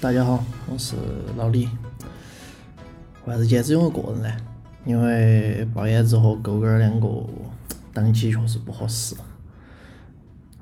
[0.00, 0.96] 大家好，我是
[1.36, 1.68] 老李。
[3.26, 4.30] 为啥子今天只有我个人呢？
[4.86, 7.06] 因为包燕子和狗狗儿两个
[7.92, 9.14] 档期确实不合适，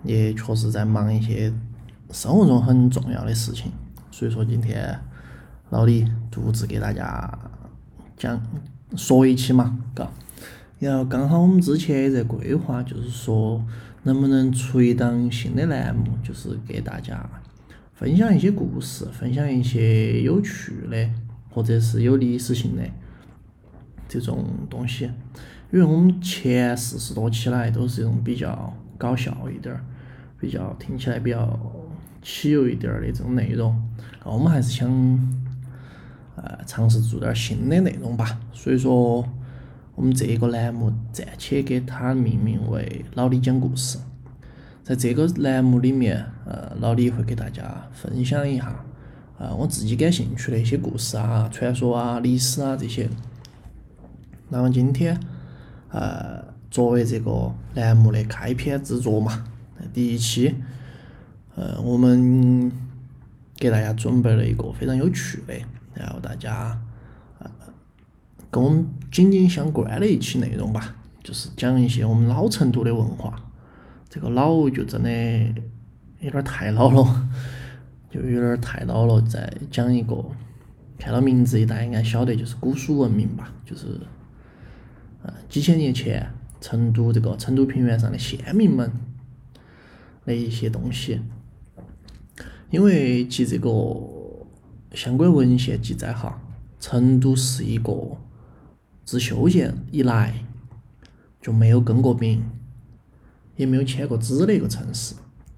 [0.02, 1.52] 也确实在忙一些
[2.10, 3.70] 生活中很重要的事情，
[4.10, 4.98] 所以说今天
[5.70, 7.38] 老李独自给大家
[8.16, 8.42] 讲
[8.96, 10.10] 说一期嘛，嘎。
[10.80, 13.64] 然后刚好我们之前也在规划，就是说
[14.02, 17.24] 能不能出一档新的栏目，就是给大家。
[17.98, 21.10] 分享一些故事，分享一些有趣的
[21.50, 22.82] 或者是有历史性的
[24.08, 25.06] 这种东西，
[25.72, 29.84] 因为我们前四十多期来都是这种比较搞笑一点儿，
[30.38, 31.58] 比较听起来比较
[32.22, 33.76] 起油一点儿的这种内容，
[34.24, 34.88] 那我们还是想
[36.36, 39.28] 呃尝试做点新的内容吧，所以说
[39.96, 43.98] 我们这个栏目暂且给它命名为“老李讲故事”。
[44.88, 48.74] 在这个栏目里面，呃，老李会给大家分享一下，
[49.38, 53.06] 啊，我自己感兴趣的一些故事啊、传说啊、历史啊这些。
[54.48, 55.20] 那么今天，
[55.90, 59.44] 呃，作为这个栏目的开篇之作嘛，
[59.92, 60.54] 第一期，
[61.54, 62.72] 呃，我们
[63.56, 65.52] 给大家准备了一个非常有趣的，
[65.92, 66.80] 然后大家，
[67.40, 67.50] 呃，
[68.50, 73.38] 跟我们紧紧相关的一期内容吧，就是讲一些我们老成都的文化。
[74.10, 75.10] 这个老就真的
[76.20, 77.28] 有点太老了，
[78.10, 79.20] 就有点太老了。
[79.20, 80.24] 再讲一个，
[80.98, 83.86] 看到名字大家应该晓得，就是古蜀文明吧，就是
[85.22, 86.26] 呃几千年前
[86.60, 88.90] 成都这个成都平原上的先民们
[90.24, 91.20] 的一些东西。
[92.70, 93.70] 因为据这个
[94.92, 96.40] 相关文献记载哈，
[96.80, 98.16] 成都是一个
[99.04, 100.34] 自修建以来
[101.40, 102.42] 就没有更过名。
[103.58, 105.14] 也没有签过字的一个城市，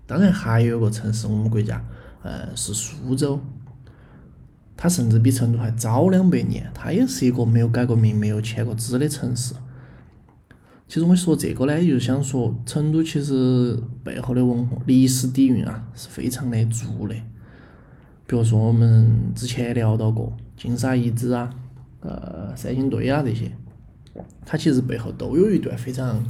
[0.07, 1.85] 当然还有一个城市，我们国家，
[2.23, 3.39] 呃，是苏州，
[4.75, 9.55] 它甚至比成都还早两百年，它也是一个没有改过名、没有签过字的城市。
[10.89, 17.15] 其实我说这个呢，就是想说，成都其实背后的文化、历史底蕴啊，是非常的足的。
[18.27, 21.51] 比如说我们之前聊到过金沙遗址啊，
[22.01, 23.53] 呃，三星堆啊这些，
[24.47, 26.25] 它其实背后都有一段非常。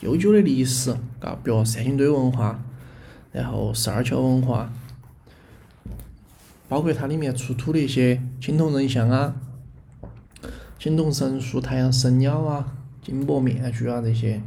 [0.00, 2.62] 悠久的历史，嘎，比如三星堆文化，
[3.32, 4.72] 然后十二桥文化，
[6.68, 9.34] 包括它里面出土的一些青铜人像啊、
[10.78, 14.40] 青铜神树、太阳神鸟啊、金箔面具啊这些，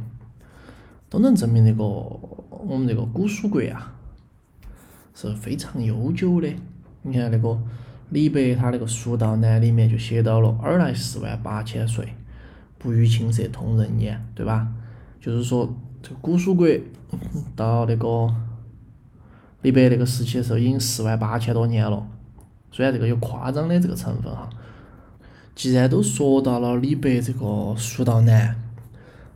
[1.10, 3.94] 都能证明那个我们这个古蜀国啊
[5.14, 6.48] 是非常悠久的。
[7.02, 7.60] 你看那个
[8.08, 12.14] 李白他那个《蜀道难》里面就写到了“尔来四万八千岁，
[12.78, 14.68] 不与青色同人烟”，对吧？
[15.22, 15.72] 就是说，
[16.02, 16.68] 这个古蜀国
[17.54, 18.28] 到那个
[19.62, 22.04] 李白那个时期的时候，已经四万八千多年了。
[22.72, 24.50] 虽然这个有夸张的这个成分哈。
[25.54, 27.46] 既然都说到了李白这个
[27.76, 28.48] 《蜀道难》，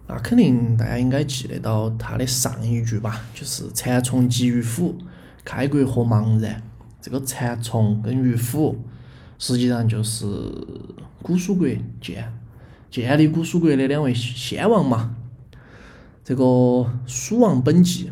[0.08, 3.20] 那肯定大家应该记得到他的上一句吧？
[3.34, 4.94] 就是“蚕丛及鱼凫，
[5.44, 6.60] 开国何茫然”。
[7.00, 8.74] 这个蚕丛跟鱼凫，
[9.38, 10.26] 实际上就是
[11.22, 11.68] 古蜀国
[12.00, 12.32] 建
[12.90, 15.14] 建立古蜀国的两位先王嘛。
[16.26, 16.42] 这个
[17.06, 18.10] 《蜀王本纪》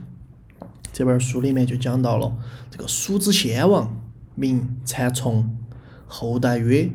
[0.92, 2.32] 这本书里面就讲到了，
[2.70, 4.00] 这个蜀之先王
[4.36, 5.58] 名蚕丛，
[6.06, 6.88] 后代曰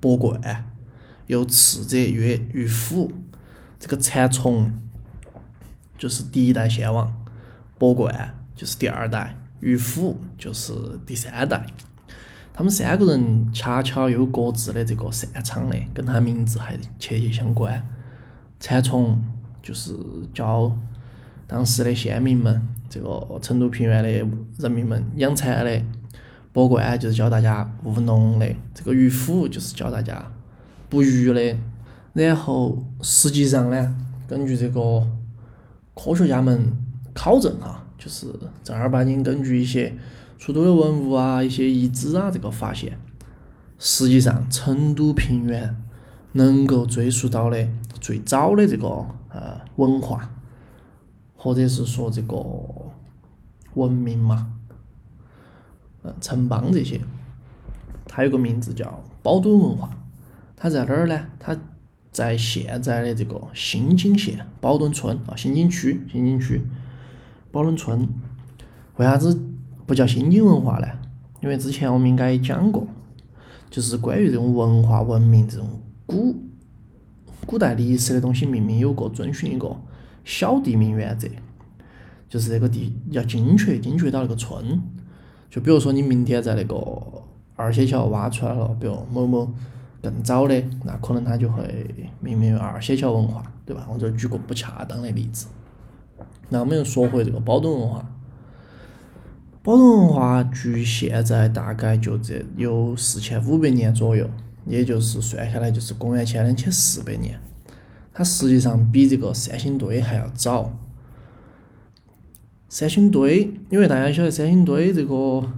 [0.00, 0.72] 伯冠，
[1.28, 3.08] 又次者曰鱼凫。
[3.78, 4.72] 这个蚕丛
[5.96, 7.24] 就是第一代先王，
[7.78, 10.72] 伯冠就是第二代，鱼凫就是
[11.06, 11.64] 第三代。
[12.52, 17.88] 他们三个人恰巧有各自的这个擅长的，跟他名字还切切相关。
[18.58, 19.22] 蚕丛。
[19.64, 19.94] 就是
[20.34, 20.70] 教
[21.46, 24.10] 当时的先民们，这个成都平原的
[24.58, 25.82] 人民们养蚕的；
[26.52, 30.30] 博冠就是教大家务农的；这个渔夫就是教大家
[30.90, 31.56] 捕鱼的。
[32.12, 33.96] 然后实际上呢，
[34.28, 35.06] 根据这个
[35.94, 36.70] 科学家们
[37.14, 38.26] 考证哈，就是
[38.62, 39.94] 正儿八经根据一些
[40.38, 42.98] 出土的文物啊、一些遗址啊，这个发现，
[43.78, 45.74] 实际上成都平原
[46.32, 47.66] 能够追溯到的
[47.98, 49.06] 最早的这个。
[49.34, 50.30] 呃，文化，
[51.36, 52.36] 或者是说这个
[53.74, 54.52] 文明嘛，
[56.02, 57.00] 呃，城邦这些，
[58.06, 59.90] 它有个名字叫宝墩文化，
[60.56, 61.26] 它在哪儿呢？
[61.40, 61.56] 它
[62.12, 66.62] 在现在的这个新津县宝墩村啊，新津区，新津区
[67.50, 68.08] 宝墩村。
[68.98, 69.36] 为啥子
[69.84, 70.86] 不叫新津文化呢？
[71.40, 72.86] 因为之前我们应该也讲过，
[73.68, 75.68] 就是关于这种文化文明这种
[76.06, 76.36] 古。
[77.46, 79.76] 古代历史的东西命名有个遵循一个
[80.24, 81.28] 小地名原则，
[82.28, 84.80] 就是这个地要精确，精确到那个村。
[85.50, 86.76] 就比如说你明天在那个
[87.54, 89.52] 二仙桥挖出来了，比如某某
[90.02, 91.86] 更早的，那可能它就会
[92.20, 93.86] 命名为二仙桥文化，对吧？
[93.88, 95.46] 我这举个不恰当的例子。
[96.48, 98.10] 那我们又说回这个宝墩文化，
[99.62, 104.28] 宝墩文化距现在大概就这有四千五百年左右，
[104.66, 107.38] 也就是算下来就是公元前两千四百年。
[108.12, 110.72] 它实际上比这个三星堆还要早。
[112.68, 115.48] 三星堆，因为大家晓得三星堆这个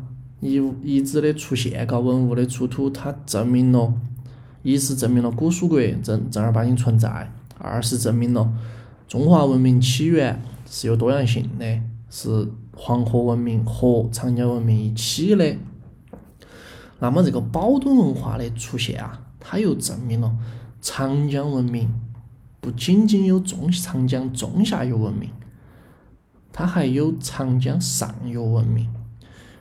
[0.41, 3.93] 遗遗址的出现，嘎文物的出土，它证明了，
[4.63, 8.53] 一是证明了古蜀国正正儿八经存在，二是证明了
[9.09, 11.81] 中华文明起源是有多样性的，
[12.11, 15.57] 是黄河文明和长江文明一起的。
[16.99, 20.35] 那么这个宝墩文化的出现啊，它又证明了
[20.81, 21.93] 长江文明
[22.61, 25.31] 不仅仅有中长江中下游文明。
[26.53, 28.89] 它还有长江上游文明，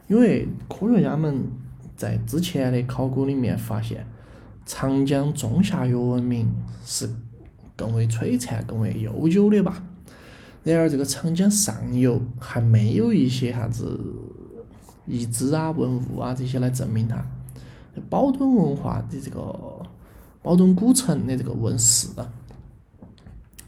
[0.08, 1.44] 因为科学家们
[1.98, 4.08] 在之前的考古里面发现，
[4.66, 6.50] 长江中下游文明
[6.86, 7.10] 是
[7.76, 9.84] 更为璀璨、更为悠久的吧。
[10.64, 14.00] 然而，这个长江上游还没有一些啥子
[15.06, 17.24] 遗址啊、文物啊这些来证明它。
[18.10, 19.82] 宝墩文化的这个
[20.42, 22.10] 宝墩古城的这个问世，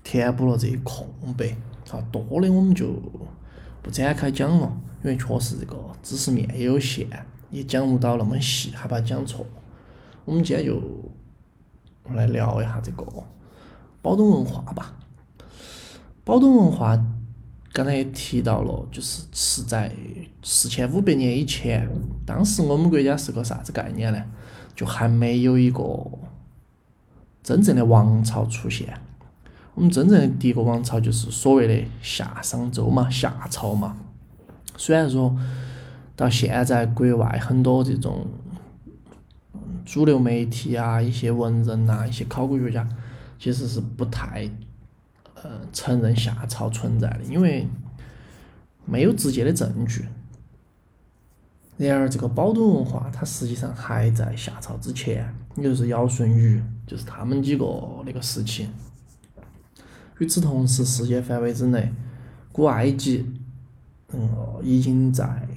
[0.03, 1.07] 填补了这一空
[1.37, 1.55] 白。
[1.89, 2.87] 好多的我们就
[3.81, 4.69] 不展开讲了，
[5.03, 7.07] 因为确实这个知识面也有限，
[7.49, 9.45] 也讲不到那么细，害怕讲错。
[10.25, 10.81] 我们今天就
[12.13, 13.05] 来聊一下这个
[14.01, 14.93] 宝墩文化吧。
[16.25, 17.01] 宝墩文化
[17.77, 19.91] 刚才也提到了，就是是在
[20.41, 21.87] 四千五百年以前，
[22.25, 24.19] 当时我们国家是个啥子概念呢？
[24.75, 25.83] 就还没有一个
[27.43, 28.99] 真正的王朝出现。
[29.75, 33.95] 我们真正的第一个王朝就是所谓的夏商周嘛，夏朝嘛。
[34.75, 35.37] 虽然说
[36.15, 38.25] 到现在，国外很多这种
[39.85, 42.89] 主流媒体啊、一些文人呐、一些考古学家，
[43.37, 44.49] 其实是不太
[45.43, 47.67] 呃承认夏朝存在的，因为
[48.85, 50.05] 没有直接的证据。
[51.77, 57.65] 然而，这个宝墩文化，它实际上还在夏朝之前，也就是尧舜禹，就是他们几个
[58.03, 58.67] 那个时期。
[60.17, 61.93] 与此同时，世界范围之内，
[62.51, 63.31] 古埃及，
[64.11, 64.27] 嗯，
[64.63, 65.47] 已经在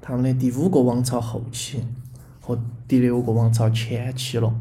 [0.00, 1.84] 他们的第五个王朝后期
[2.40, 4.54] 和第六个王朝前期了。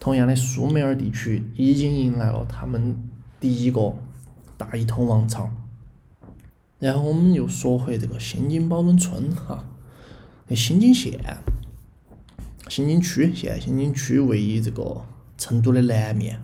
[0.00, 2.96] 同样的，苏美尔地区已经迎来了他们
[3.42, 3.92] 第一个
[4.56, 5.50] 大一统王朝。
[6.78, 9.64] 然后我们又说回这个新津宝墩村哈，
[10.54, 11.18] 新津县、
[12.68, 15.04] 新津区，现在新津区位于这个
[15.36, 16.40] 成都的南面。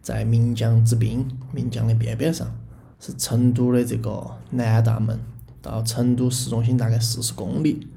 [0.00, 2.56] 在岷江之滨，岷江的边边上，
[3.00, 5.18] 是成都的这个南大门，
[5.60, 7.88] 到成都市中心大概四十公里。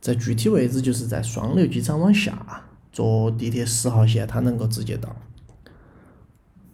[0.00, 5.16] 在具体位置就是在双流机场往下，坐地铁十号线，它能够直接到。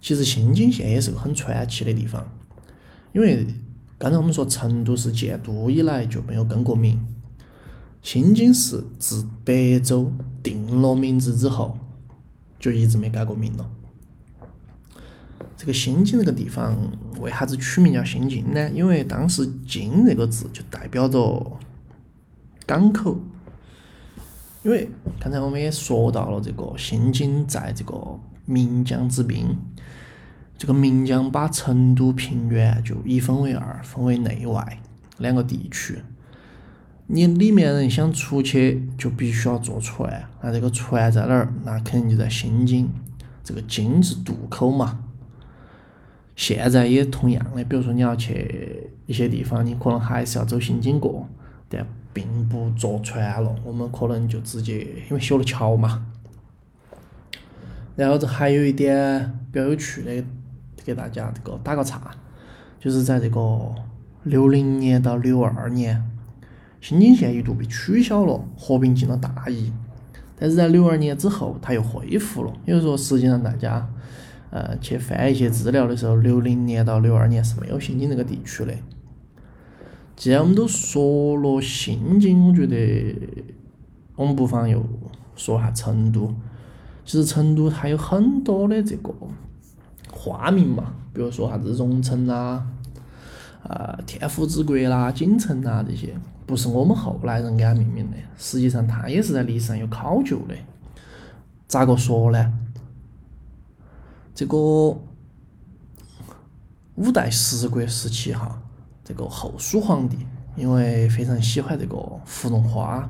[0.01, 2.27] 其实新津县也是个很传奇的地方，
[3.13, 3.47] 因为
[3.99, 6.99] 刚才我们说成都是建都以来就没有更过名，
[8.03, 10.11] 新津市自北周
[10.43, 11.79] 定了名字之后，
[12.59, 13.71] 就一直没改过名了。
[15.57, 16.75] 这个新津这个地方
[17.21, 18.71] 为啥子取名叫新津呢？
[18.71, 21.59] 因为当时“津”这个字就代表着
[22.65, 23.19] 港口。
[24.63, 24.89] 因为
[25.19, 27.95] 刚才我们也说到了，这个新津在这个
[28.51, 29.57] 岷江之滨，
[30.59, 34.79] 这个岷江把成都平原就一分为二，分为内外
[35.19, 35.99] 两个地区。
[37.07, 40.29] 你里面人想出去，就必须要坐船。
[40.43, 41.53] 那这个船在哪儿？
[41.65, 42.89] 那肯定就在新津。
[43.43, 45.01] 这个“津”是渡口嘛。
[46.37, 51.29] 现在也同样的，比如说你要去一些地方，你可能还是要走新津过，
[51.69, 53.57] 但并不坐船了。
[53.65, 56.07] 我们可能就直接因为修了桥嘛。
[58.01, 60.25] 然后这还有一点比较有趣的，
[60.85, 62.11] 给大家这个打个岔，
[62.79, 63.75] 就是在这个
[64.23, 66.03] 六零年到六二年，
[66.81, 69.71] 新津县一度被取消了，合并进了大邑。
[70.35, 72.53] 但是在六二年之后，它又恢复了。
[72.65, 73.87] 也就是说，实际上大家。
[74.53, 78.75] 呃，去翻一些资料的时候，六零年到六二年是没有新津这个地区的。
[80.17, 83.17] 既然我们都说了新津，我觉得
[84.17, 84.85] 我们不妨又
[85.37, 86.35] 说下成都。
[87.05, 89.13] 其实成都它有很多的这个
[90.13, 92.65] 花名嘛，比如说啥子蓉城啦、
[93.63, 96.15] 啊天府之国啦、锦城啦这些，
[96.47, 100.55] 不是我们后来人给它命名的，实际上它也是在历史上有考究的。
[101.67, 102.53] 咋个说呢？
[104.35, 104.57] 这个
[106.97, 108.61] 五代十国时期哈，
[109.05, 110.19] 这个后蜀皇帝
[110.57, 113.09] 因为非常喜欢这个芙蓉花，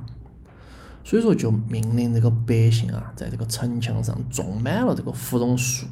[1.03, 5.87] 所以说就命令这个百姓啊，在这个城墙上种满了这个芙蓉树。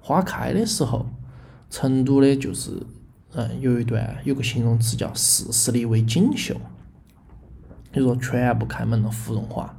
[0.00, 1.06] 花开的时候，
[1.70, 2.70] 成都的就是
[3.32, 6.56] 嗯有一段有个形容词叫“四十里为锦绣”，
[7.92, 9.76] 就说全部开满了芙蓉花。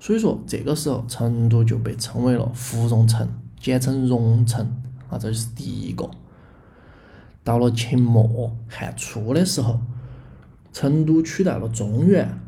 [0.00, 3.28] 所以说这个时候成都就被称为了芙蓉城，
[3.60, 4.66] 简称蓉城
[5.08, 6.10] 啊，这就是第一个。
[7.42, 9.80] 到了秦末汉初的时候，
[10.72, 12.38] 成都取代了中原，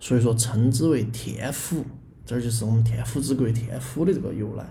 [0.00, 1.84] 所以说称之为天府，
[2.26, 4.66] 这就是我们天府之国天府的这个由来。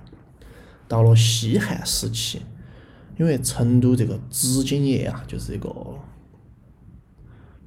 [0.88, 2.41] 到了西汉时期，
[3.17, 5.69] 因为成都这个织锦业啊，就是这个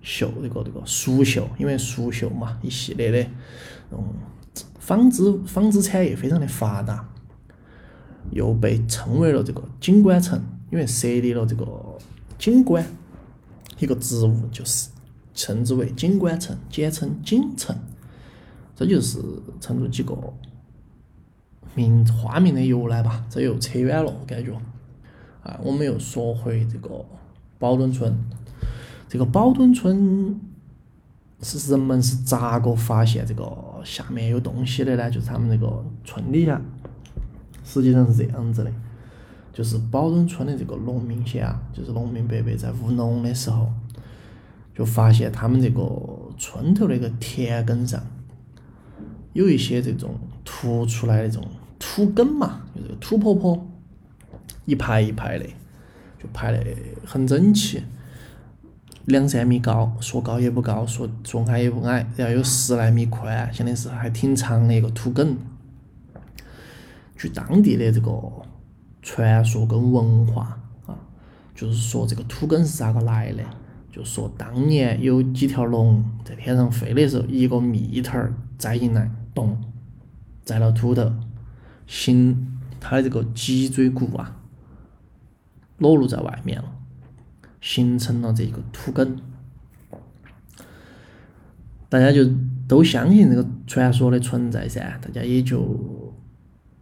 [0.03, 3.31] 绣这个这个蜀绣，因为蜀绣嘛，一系列的
[3.93, 4.13] 嗯
[4.79, 7.09] 纺织纺织产业非常的发达，
[8.33, 10.43] 又被称为了这个景观城。
[10.73, 11.99] 因为设立了这个
[12.39, 12.83] 景观
[13.79, 14.89] 一个职务，就是
[15.35, 17.77] 称之为景观城，简称景城。
[18.75, 19.19] 这就是
[19.61, 20.17] 成都几个
[21.75, 23.25] 名花名的由来吧。
[23.31, 24.53] 这又扯远了，我感觉。
[25.43, 27.05] 啊，我们又说回这个
[27.59, 28.17] 宝墩村。
[29.09, 30.41] 这个宝墩村
[31.43, 33.45] 是人们是咋个发现这个
[33.85, 35.11] 下面有东西的呢？
[35.11, 36.61] 就是他们那个村底下，
[37.65, 38.73] 实际上是这样子的。
[39.53, 43.71] 就是宝墩村的这个农民些啊，就是农民伯伯在务农的时候，
[44.75, 45.83] 就发现他们这个
[46.39, 48.01] 村头那个田埂上
[49.33, 50.15] 有一些这种
[50.45, 51.49] 凸出来的这种
[51.79, 53.67] 土埂嘛，就这个土坡坡，
[54.65, 55.45] 一排一排的，
[56.19, 56.65] 就排的
[57.05, 57.83] 很整齐，
[59.07, 65.37] 两三米高，说高也不高，说说矮也不矮，然后有十来米宽，相当于是还挺长的一个土埂。
[67.17, 68.11] 据当地的这个。
[69.05, 70.95] 传说跟文化啊，
[71.57, 73.43] 就是说这个土埂是咋个来的？
[73.93, 79.57] 就说当年有几条龙在天上飞的时候，一个蜜桃儿栽进来，咚，
[80.43, 81.13] 栽到土头，
[81.87, 84.41] 形它的这个脊椎骨啊，
[85.79, 86.73] 裸露在外面了，
[87.61, 89.17] 形成了这个土根。
[91.89, 92.29] 大家就
[92.67, 96.13] 都相信这个传说的存在噻，大家也就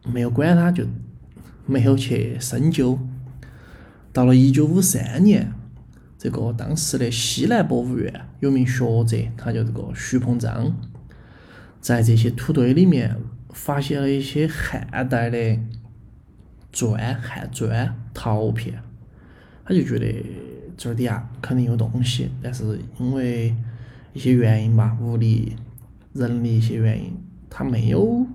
[0.04, 0.86] 没有管它，就。
[1.66, 2.98] 没有去深究。
[4.12, 5.52] 到了一九五三年，
[6.22, 10.70] 这个当时的西南博物院有名学者，他叫这个徐鹏章，
[11.80, 13.16] 在这些土堆里面
[13.54, 15.58] 发现了一些汉代的
[16.70, 18.82] 砖、汉砖陶片，
[19.64, 20.14] 他就觉得
[20.76, 23.56] 这底下肯定有东西，但是因为
[24.12, 25.56] 一些原因吧，物理、
[26.12, 27.16] 人力一些原因，
[27.48, 28.26] 他没有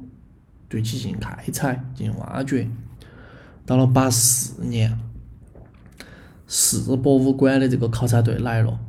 [0.68, 2.68] 对其进行开采、进行挖掘。
[3.64, 4.98] 到了八四年，
[6.48, 8.80] 市博物馆的这个考察队来了，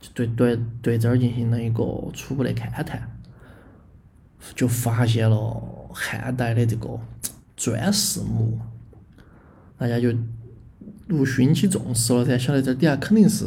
[0.00, 3.18] 就对对对这儿进行了一个初步的勘探，
[4.54, 6.98] 就发现了汉代的这个
[7.56, 8.58] 砖饰墓，
[9.78, 10.12] 大家就
[11.06, 13.46] 陆续引起重视了噻，晓得这底下肯定是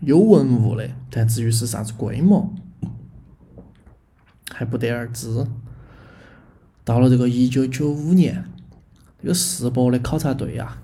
[0.00, 2.52] 有文物的，但至于是啥子规模，
[4.50, 5.46] 还不得而知。
[6.84, 8.44] 到了这个一九九五年。
[9.20, 10.80] 这个世博的考察队啊，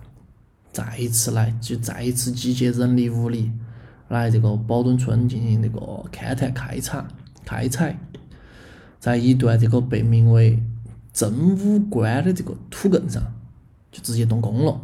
[0.74, 3.52] 再一次来，就再一次集结人力物力
[4.08, 5.78] 来这个宝墩村进行这个
[6.10, 7.04] 勘探、开采、
[7.44, 7.96] 开采，
[8.98, 10.60] 在一段这个被名为
[11.12, 13.22] 真武关的这个土埂上，
[13.92, 14.80] 就直接动工了。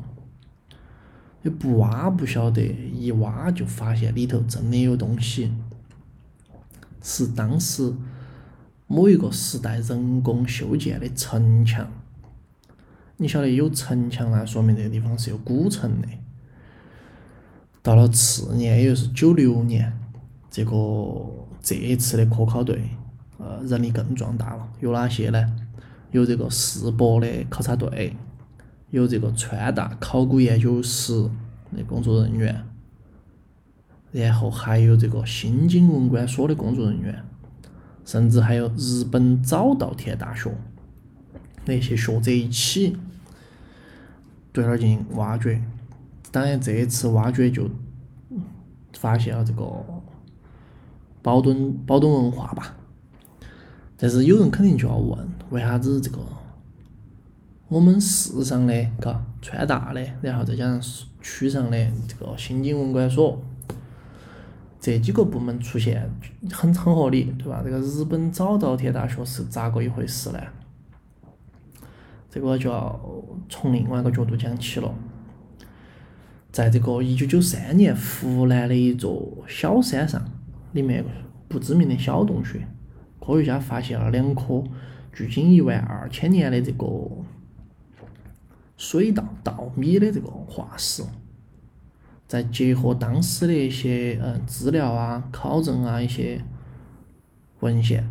[1.42, 2.62] 也不挖不晓得，
[2.94, 5.50] 一挖就发现里头真的有东西，
[7.02, 7.92] 是当时
[8.87, 11.90] 某一个时代人工修建的城墙。
[13.20, 16.08] 你晓得有城墙那说明这个地方是有古城的。
[17.82, 19.92] 到了次年，也就是九六年，
[20.50, 20.72] 这个
[21.60, 22.82] 这一次的科考队，
[23.36, 24.66] 呃，人力更壮大了。
[24.80, 25.54] 有哪些呢？
[26.12, 28.16] 有这个世博的考察队，
[28.88, 31.28] 有这个川大考古研究室
[31.76, 32.64] 的工作人员，
[34.12, 37.22] 然后还有这个新津文管所的工作人员，
[38.06, 40.50] 甚至还有日本早稻田大学
[41.66, 42.96] 那些学者一起。
[44.52, 45.62] 对那儿进行挖掘，
[46.33, 47.69] 当然这一次挖掘就
[48.99, 49.62] 发现了这个
[51.23, 52.76] 宝墩宝墩文化吧。
[53.97, 56.19] 但是有人肯定就要问，为啥子这个
[57.69, 60.80] 我们市上的嘎川大的，然后再加上
[61.21, 61.76] 区上的
[62.09, 63.40] 这个新津文管所
[64.80, 66.11] 这几个部门出现
[66.50, 67.61] 很很合理，对吧？
[67.62, 70.40] 这个日本早稻田大学是咋个一回事呢？
[72.30, 72.99] 这个就要
[73.49, 74.94] 从另外一个角度讲起了。
[76.52, 80.22] 在这个一九九三年，湖南的一座小山上，
[80.72, 81.04] 里面
[81.49, 82.66] 不知名的小洞穴，
[83.20, 84.62] 科学家发现了两颗
[85.12, 86.87] 距今一万二千年的这个
[88.76, 91.02] 水稻稻米的这个化石。
[92.26, 96.44] 再结合当时的一些嗯资料啊、考证啊一些
[97.58, 98.08] 文献，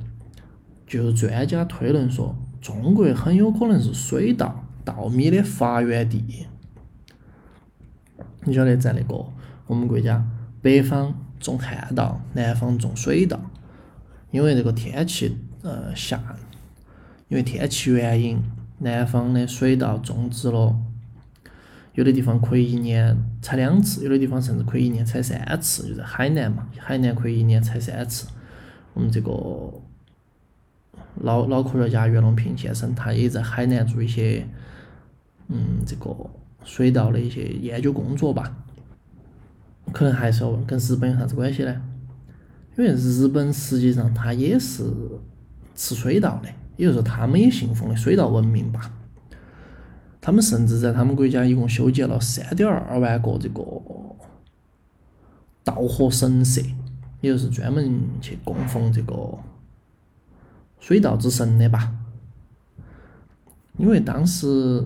[0.85, 6.47] 就专家推论说，中国很有可能是水稻稻米的发源地。
[8.43, 9.25] 你晓得，在那个
[9.67, 10.25] 我们国家，
[10.61, 13.39] 北方种旱稻，南方种水稻，
[14.31, 16.21] 因为这个天气呃夏，
[17.27, 18.41] 因为天气原因，
[18.79, 20.75] 南方的水稻种植了。
[21.93, 28.27] 有的地方可以一年采两次，有的地方甚至可以一年采三次，就在海南嘛，海南可以一年采三次。
[28.93, 29.31] 我们这个
[31.21, 34.47] 老老科学家袁隆平先生，他也在海南做一些，
[35.47, 36.15] 嗯，这个
[36.63, 38.55] 水稻的一些研究工作吧。
[39.91, 41.81] 可能还是要问跟日本有啥子关系呢？
[42.77, 44.83] 因为日本实际上它也是
[45.75, 48.93] 吃水稻的，也就是说他们也信奉的水稻文明吧。
[50.21, 53.63] 他们甚至在他们国家一共修建了三点二万个这个
[55.63, 56.61] 稻荷神社，
[57.21, 59.15] 也就是专门去供奉这个
[60.89, 61.93] 水稻之神的吧。
[63.77, 64.83] 因为当时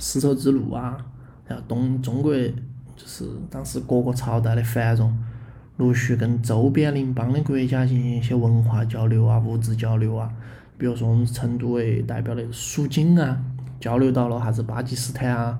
[0.00, 0.98] 丝绸之路啊，
[1.46, 5.16] 然后东中国就是当时各个朝代的繁荣，
[5.76, 10.28] 陆续跟周边邻邦的国家进行一些文化交流啊、物质交流啊，
[10.76, 13.40] 比如说我们成都为代表的蜀锦啊。
[13.78, 15.56] 交流到了啥子巴基斯坦啊，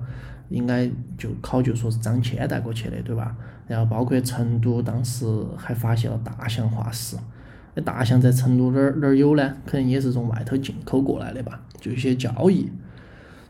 [0.49, 3.33] 应该就考究说是张骞带过去的，对吧？
[3.65, 5.25] 然后包括成都当时
[5.57, 7.15] 还发现了大象化石，
[7.75, 9.55] 那大象在成都哪儿哪儿有呢？
[9.65, 12.69] 可能也是从外头进口过来的吧，就一些交易，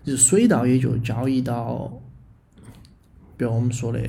[0.04, 1.92] 就是水稻也就交易到，
[3.36, 4.00] 比如我们说的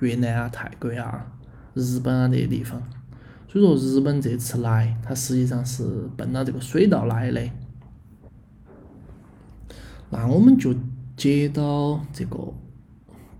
[0.00, 1.26] 越南啊、泰国啊、
[1.74, 2.82] 日本啊这些地方。
[3.50, 5.82] 所以说日本这次来，它实际上是
[6.16, 7.40] 奔着这个水稻来的。
[10.10, 10.74] 那我们就
[11.16, 12.38] 接到这个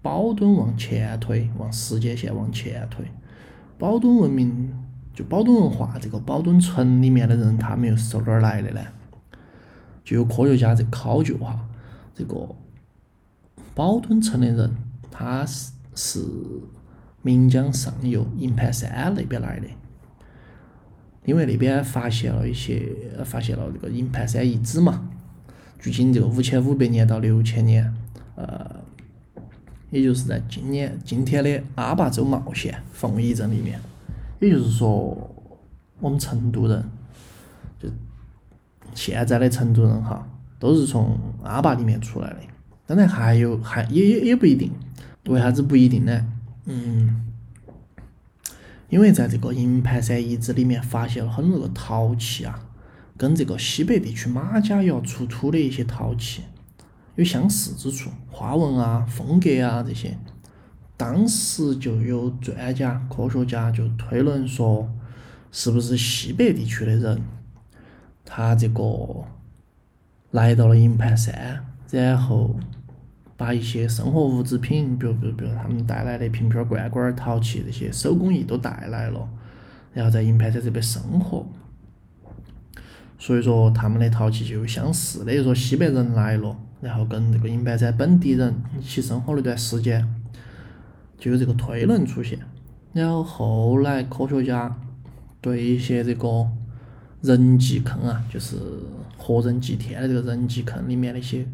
[0.03, 3.05] 宝墩往前推，往时间线往前推，
[3.79, 4.73] 宝墩文明
[5.19, 8.81] 就宝墩文化这个保墩村里面的人，他们又是从哪儿来的呢？
[10.05, 11.59] 就有科学家在考究哈，
[12.15, 12.55] 这个
[13.75, 14.77] 宝墩村的人，
[15.11, 16.25] 他是是
[17.23, 19.67] 岷江上游营盘山那边来的，
[21.25, 22.89] 因为那边发现了一些
[23.25, 25.11] 发现了这个营盘山遗址嘛。
[25.81, 27.93] 距今这个五千五百年到六千年，
[28.37, 28.71] 呃，
[29.91, 33.81] 也就是在今年今天的阿坝州茂县凤仪镇里面，
[34.41, 35.17] 也就是说，
[36.01, 36.85] 我们成都人，
[37.79, 37.89] 就
[38.95, 40.27] 现在的成都人哈，
[40.59, 42.37] 都是从阿坝里面出来的。
[42.87, 44.73] 当然还有还也也也不一定，
[45.27, 46.27] 为啥子不一定呢？
[46.67, 47.27] 嗯，
[48.89, 52.65] 因为在这个营盘山遗址里面发现了很多个陶器啊。
[53.17, 56.43] 跟这个西北地区马家窑出土的一些陶器
[57.17, 60.17] 有相似之处，花纹啊、风格啊这些，
[60.99, 64.87] 当时就有专家、科学家就推论说，
[65.53, 67.23] 是不是西北地区的人，
[68.25, 68.83] 他这个
[70.33, 72.55] 来到了营盘山，然后
[73.37, 79.29] 把一些生活物质品，比如比如比如他们带来的瓶瓶罐罐、陶器这些手工艺都带来了，
[79.93, 81.47] 然后在营盘山这边生活。
[83.21, 90.05] 所以说他们的陶器就有相似的，就说西北人来了，然后跟这个营盘山本地人一起生活了一段时间，
[91.19, 92.39] 就有这个推论出现。
[92.93, 94.75] 然后后来科学家
[95.41, 96.47] 对一些这个
[97.23, 98.57] 人祭坑啊，就是
[99.17, 101.47] 活人祭天的这个人祭坑里面的一些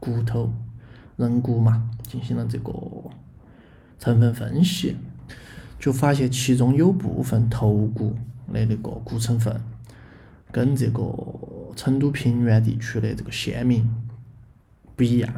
[0.00, 0.52] 骨头、
[1.16, 2.72] 人骨嘛，进行了这个
[3.98, 4.96] 成分分析，
[5.78, 8.16] 就发现其中有部分头骨
[8.52, 9.60] 的那个骨成分。
[10.50, 11.02] 跟这个
[11.74, 13.90] 成都平原地区的这个先民
[14.94, 15.32] 不一样，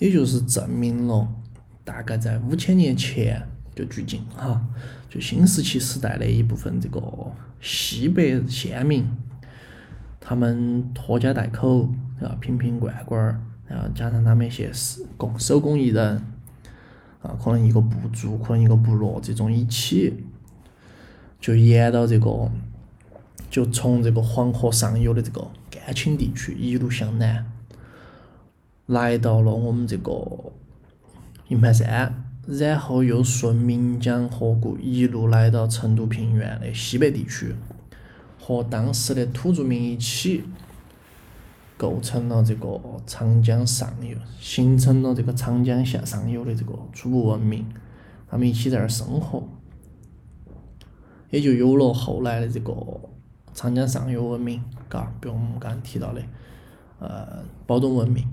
[0.00, 1.28] 也就是证明了
[1.86, 3.40] 大概在五千年前
[3.74, 4.60] 就距今哈，
[5.08, 7.00] 就新石器时代的一部分这个
[7.62, 9.06] 西北先民，
[10.20, 11.88] 他们拖家带口，
[12.20, 16.20] 然后瓶瓶罐罐，然后加上他们一些手工手工艺人，
[17.22, 20.12] 啊，可能一个部族，可能一个部落这种一起，
[21.40, 22.50] 就沿到这个。
[23.48, 27.46] 就从这个黄河上游的这个甘青地区一路向南，
[28.86, 30.12] 来到了我们这个
[31.48, 37.54] 银盘山，然后又顺岷江河谷一路来到成都平原的西北地区，
[38.40, 40.42] 和当时的土著民一起，
[41.76, 47.64] 构成了这个长江上游，形成了这个长江下上游的这个初步文明，
[48.28, 49.46] 他们一起在那儿生活。
[51.30, 52.74] 也就有了后来的这个
[53.52, 56.22] 长江上游文明，嘎，比如我们刚刚提到的，
[56.98, 58.26] 呃，包东文明。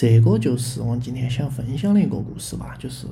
[0.00, 3.08] 这个就是我今天想分享的一个故事吧，就是，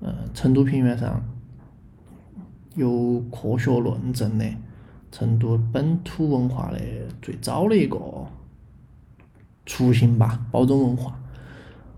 [0.00, 1.22] 呃，成都平原上
[2.74, 4.44] 有科学论证的
[5.12, 6.80] 成都本土文化的
[7.22, 7.96] 最早的一个
[9.64, 11.16] 雏形吧，包中文化。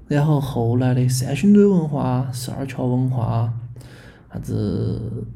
[0.07, 3.55] 然后后来的三星堆文化、十二桥文化，
[4.31, 5.27] 啥子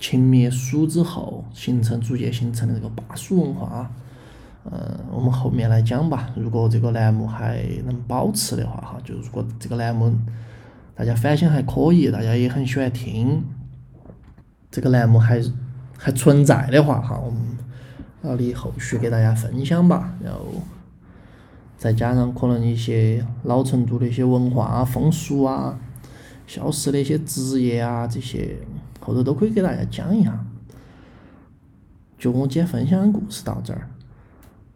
[0.00, 3.88] 秦灭蜀之后形成、逐渐形成的这个巴蜀文化，
[4.64, 6.30] 嗯，我们后面来讲吧。
[6.36, 10.12] 如果这个栏目还能保持的话，哈，就如果这个栏目
[10.94, 13.42] 大家反响还可以，大家也很喜欢听，
[14.70, 15.42] 这个栏目还
[15.98, 17.40] 还存在的话，哈，我们
[18.22, 20.14] 努力后续给大家分享吧。
[20.22, 20.46] 然后。
[21.78, 25.76] 再加上可能一些老成都的一些文化、风俗啊、
[26.46, 28.56] 消失的一些职业啊，这些
[29.00, 30.46] 后头都可以给大家讲一下。
[32.16, 33.88] 就我今天分享的故事到这儿，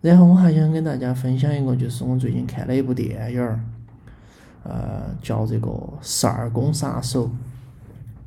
[0.00, 3.60] 然后我还想跟大家分享一个，就是我最近看了一部电影儿，
[4.62, 5.68] 呃，叫这个
[6.00, 7.26] 《十二宫杀手》，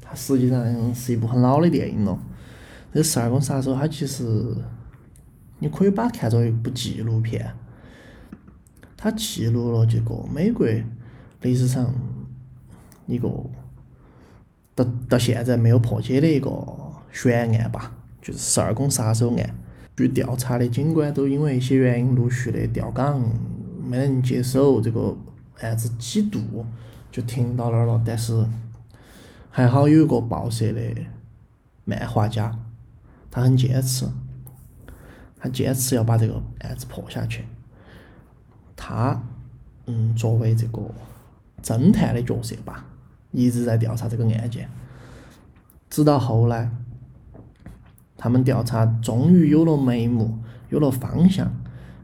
[0.01, 2.17] 它实际上是一部很老的电影了。
[2.93, 4.23] 这《十二宫杀手》它其实
[5.59, 7.49] 你可以把它看作一部纪录片。
[8.97, 10.67] 它记录了这个美国
[11.41, 11.93] 历史上
[13.05, 13.29] 一个
[14.75, 16.51] 到到现在没有破解的一个
[17.11, 19.55] 悬案吧，就是十二宫杀手案。
[19.99, 23.21] 据调查的警官都因为一些原因陆续的调岗，
[23.85, 25.13] 没人接手这个
[25.59, 26.65] 案子几度，
[27.11, 28.01] 就停到那儿了。
[28.05, 28.47] 但是
[29.49, 30.81] 还好有一个报社的
[31.83, 32.57] 漫画家，
[33.29, 34.07] 他很坚持，
[35.37, 37.43] 他坚持要把这个案子破下去。
[38.77, 39.21] 他，
[39.85, 40.81] 嗯，作为这个
[41.61, 42.85] 侦探的角色吧，
[43.31, 44.69] 一直在调查这个案件，
[45.89, 46.71] 直到后来，
[48.19, 50.37] 他们调查终于有了眉目，
[50.69, 51.49] 有了方向，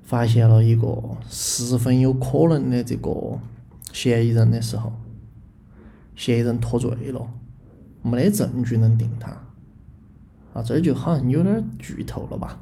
[0.02, 0.98] 发现了一个
[1.28, 3.38] 十分有可能的这个
[3.92, 4.94] 嫌疑人的时候，
[6.16, 7.28] 嫌疑人脱罪了，
[8.02, 9.32] 没得证据能定他，
[10.54, 12.58] 啊，这就好像有点剧透了吧？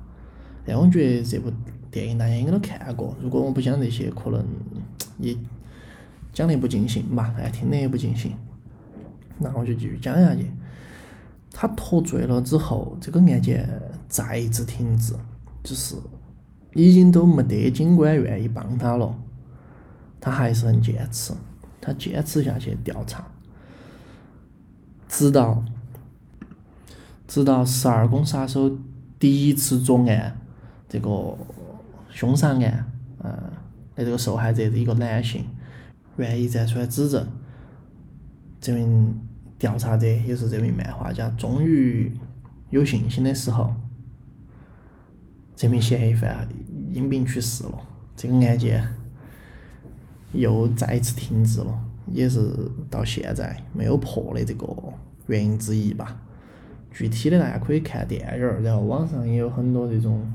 [0.65, 1.51] 但我觉得这部。
[1.91, 4.43] 电影大家应该都看过，如果我不讲这些，可能
[5.19, 5.37] 也
[6.33, 8.31] 讲得不尽兴吧，大家听得也不尽兴。
[9.37, 10.49] 那我就继续讲下去。
[11.53, 13.69] 他脱罪了之后，这个案件
[14.09, 15.13] 再一次停滞，
[15.63, 15.95] 就是
[16.73, 19.15] 已经都没得警官愿意帮他了，
[20.19, 21.31] 他还是很坚持，
[21.79, 23.25] 他坚持下去调查，
[25.07, 25.63] 直到
[27.27, 28.75] 直到十二宫杀手
[29.19, 30.37] 第一次作案，
[30.89, 31.37] 这个。
[32.15, 32.91] 凶杀案，
[33.23, 33.31] 嗯，
[33.95, 35.43] 的这个受害者是一个男性，
[36.17, 37.27] 愿意站出来指证。
[38.61, 39.19] 这名
[39.63, 42.11] 调查者也是这名漫画家，终于
[42.69, 43.73] 有信心的时候，
[45.55, 46.45] 这名嫌疑犯
[46.91, 47.79] 因病去世了。
[48.13, 48.85] 这个案件
[50.33, 51.79] 又再一次停滞了，
[52.11, 52.41] 也是
[52.89, 54.67] 到现在没有破的这个
[55.27, 56.19] 原因之一吧。
[56.91, 60.29] 具体的大家可以看电影儿，然后网上也有很多这种。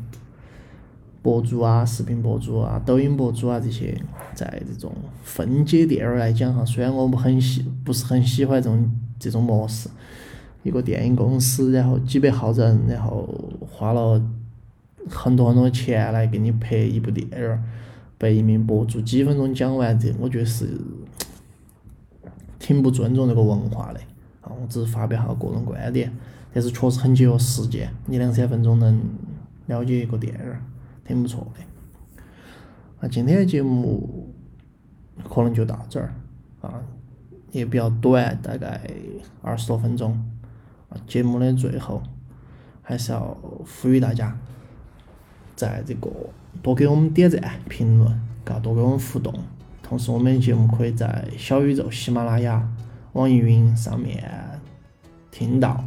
[1.21, 4.01] 博主啊，视频博主啊，抖音博主啊，这些
[4.35, 4.91] 在这种
[5.23, 9.89] 分解电影儿来讲哈，虽然我们很喜不是很喜欢这种这种模式，
[10.63, 13.29] 一个电影公司，然后几百号人，然后
[13.61, 14.23] 花了
[15.09, 17.63] 很多很多钱来给你拍一部电影，
[18.17, 20.67] 被一名博主几分钟讲完，这我觉得是
[22.59, 24.01] 挺不尊重这个文化的
[24.41, 24.53] 啊！
[24.61, 26.13] 我只是发表下个人观点，
[26.53, 29.01] 但是确实很节约时间，你两三分钟能
[29.67, 30.41] 了解一个电影。
[31.05, 32.23] 挺不错的，
[33.01, 34.29] 那今天的节目
[35.27, 36.13] 可能就到这儿
[36.61, 36.75] 啊，
[37.53, 38.81] 也比较短，大概
[39.43, 40.19] 二十多分钟。
[41.07, 42.03] 节目的最后
[42.83, 43.37] 还是要
[43.83, 44.37] 呼吁大家，
[45.55, 46.11] 在这个
[46.63, 49.33] 多给我们点赞、评论，嘎，多给我们互动。
[49.83, 52.69] 同时，我们的节目可以在小宇宙、喜马拉雅、
[53.13, 54.23] 网易云上面
[55.31, 55.85] 听到。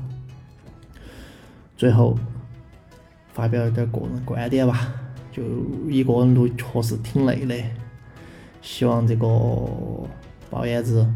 [1.77, 2.17] 最后，
[3.33, 4.93] 发表一点个人观点吧。
[5.31, 5.41] 就
[5.89, 7.55] 一个人录确实挺累的，
[8.61, 9.27] 希望这个
[10.49, 11.07] 包燕子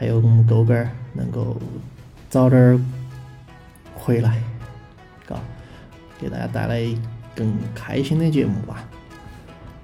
[0.00, 0.74] 还有我们狗哥
[1.12, 1.60] 能够
[2.30, 2.82] 早点
[3.94, 4.42] 回来，
[5.26, 5.38] 嘎，
[6.18, 6.80] 给大家带来
[7.36, 8.82] 更开心的节目吧。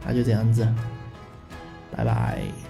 [0.06, 0.66] 那就这样子，
[1.94, 2.65] 拜拜。